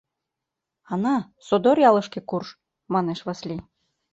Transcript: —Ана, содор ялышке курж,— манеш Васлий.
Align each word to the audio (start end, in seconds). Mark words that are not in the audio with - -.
—Ана, 0.93 1.15
содор 1.47 1.77
ялышке 1.89 2.19
курж,— 2.29 2.49
манеш 2.93 3.19
Васлий. 3.27 3.61